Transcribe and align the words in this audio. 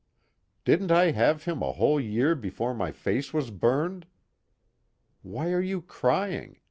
Didn't 0.65 0.89
I 0.89 1.11
have 1.11 1.43
him 1.45 1.61
a 1.61 1.73
whole 1.73 1.99
year 2.01 2.33
before 2.33 2.73
my 2.73 2.91
face 2.91 3.31
was 3.35 3.51
burned? 3.51 4.07
Why 5.21 5.51
are 5.51 5.61
you 5.61 5.83
crying? 5.83 6.57